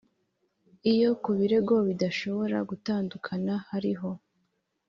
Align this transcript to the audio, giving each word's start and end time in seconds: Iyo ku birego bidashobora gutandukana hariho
Iyo 0.91 1.09
ku 1.21 1.29
birego 1.37 1.75
bidashobora 1.87 2.57
gutandukana 2.69 3.53
hariho 3.67 4.09